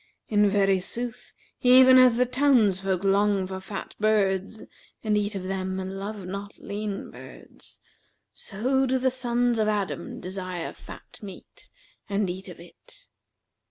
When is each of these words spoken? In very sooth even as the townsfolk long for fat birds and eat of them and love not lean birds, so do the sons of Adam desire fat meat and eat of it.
In 0.29 0.49
very 0.49 0.79
sooth 0.79 1.35
even 1.61 1.99
as 1.99 2.17
the 2.17 2.25
townsfolk 2.25 3.03
long 3.03 3.45
for 3.45 3.59
fat 3.61 3.93
birds 3.99 4.63
and 5.03 5.15
eat 5.15 5.35
of 5.35 5.43
them 5.43 5.79
and 5.79 5.99
love 5.99 6.25
not 6.25 6.57
lean 6.57 7.11
birds, 7.11 7.79
so 8.33 8.87
do 8.87 8.97
the 8.97 9.11
sons 9.11 9.59
of 9.59 9.67
Adam 9.67 10.19
desire 10.19 10.73
fat 10.73 11.19
meat 11.21 11.69
and 12.09 12.31
eat 12.31 12.49
of 12.49 12.59
it. 12.59 13.09